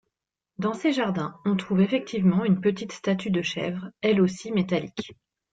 Dans 0.57 0.73
ces 0.73 0.93
jardins, 0.93 1.39
on 1.45 1.55
trouve 1.55 1.79
effectivement 1.81 2.43
une 2.43 2.59
petite 2.59 2.91
statue 2.91 3.29
de 3.29 3.43
chèvre, 3.43 3.91
elle 4.01 4.19
aussi 4.19 4.51
métallique. 4.51 5.13